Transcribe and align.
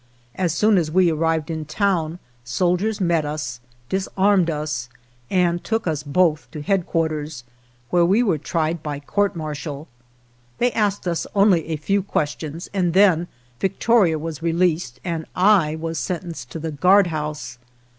As 0.33 0.51
soon 0.51 0.79
as 0.79 0.89
we 0.89 1.11
arrived 1.11 1.51
in 1.51 1.63
town 1.63 2.17
soldiers 2.43 2.99
met 2.99 3.23
us, 3.23 3.59
disarmed 3.87 4.49
us, 4.49 4.89
and 5.29 5.63
took 5.63 5.85
us 5.85 6.01
both 6.01 6.49
to 6.49 6.63
headquar 6.63 7.09
ters, 7.09 7.43
where 7.91 8.03
we 8.03 8.23
were 8.23 8.39
tried 8.39 8.81
by 8.81 8.99
court 8.99 9.35
martial. 9.35 9.87
They 10.57 10.71
asked 10.71 11.07
us 11.07 11.27
only 11.35 11.67
a 11.67 11.75
few 11.75 12.01
questions 12.01 12.67
and 12.73 12.95
then 12.95 13.27
Victoria 13.59 14.17
was 14.17 14.41
released 14.41 14.99
and 15.03 15.27
I 15.35 15.75
was 15.75 15.99
sentenced 15.99 16.49
to 16.49 16.57
the 16.59 16.71
guardhouse. 16.71 17.59